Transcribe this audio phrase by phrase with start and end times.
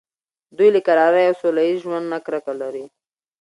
[0.57, 2.85] دوی له کرارۍ او سوله ایز ژوند نه کرکه لري.